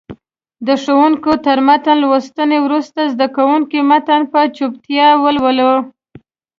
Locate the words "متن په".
3.91-4.39